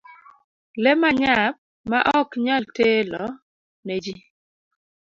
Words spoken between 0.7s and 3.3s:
Lee manyap ma ok nyal telo